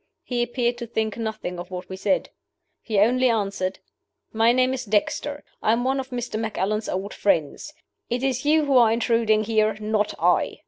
He 0.23 0.41
appeared 0.41 0.79
to 0.79 0.87
think 0.87 1.15
nothing 1.15 1.59
of 1.59 1.69
what 1.69 1.87
we 1.87 1.95
said. 1.95 2.31
He 2.81 2.97
only 2.97 3.29
answered, 3.29 3.77
'My 4.33 4.51
name 4.51 4.73
is 4.73 4.83
Dexter. 4.83 5.43
I 5.61 5.73
am 5.73 5.83
one 5.83 5.99
of 5.99 6.09
Mr. 6.09 6.39
Macallan's 6.39 6.89
old 6.89 7.13
friends. 7.13 7.71
It 8.09 8.23
is 8.23 8.43
you 8.43 8.65
who 8.65 8.77
are 8.77 8.91
intruding 8.91 9.43
here 9.43 9.77
not 9.79 10.15
I. 10.17 10.57